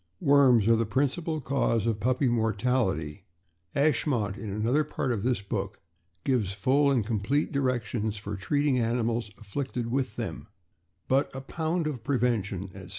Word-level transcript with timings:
Worms 0.19 0.67
are 0.67 0.75
the 0.75 0.87
principal 0.87 1.39
cause 1.41 1.85
of 1.85 1.99
puppy 1.99 2.27
mortality; 2.27 3.27
"Ashmont," 3.75 4.35
in 4.35 4.49
another 4.49 4.83
part 4.83 5.11
of 5.11 5.21
this 5.21 5.41
book, 5.43 5.79
gives 6.23 6.53
full 6.53 6.89
and 6.89 7.05
com 7.05 7.19
plete 7.19 7.51
directions 7.51 8.17
for 8.17 8.35
treating 8.35 8.79
animals 8.79 9.29
afflicted 9.37 9.91
with 9.91 10.15
them; 10.15 10.47
but 11.07 11.29
"a 11.35 11.41
pound 11.41 11.85
of 11.85 12.03
prevention," 12.03 12.63
etc. 12.73 12.89